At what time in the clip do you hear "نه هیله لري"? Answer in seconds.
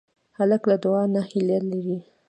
1.13-1.97